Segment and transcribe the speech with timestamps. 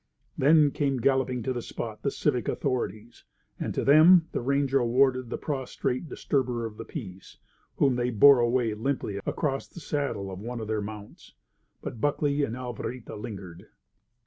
[0.35, 3.23] Then came galloping to the spot the civic authorities;
[3.59, 7.37] and to them the ranger awarded the prostrate disturber of the peace,
[7.75, 11.35] whom they bore away limply across the saddle of one of their mounts.
[11.83, 13.67] But Buckley and Alvarita lingered.